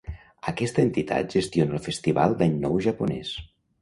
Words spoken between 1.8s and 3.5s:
el festival d'any nou japonès.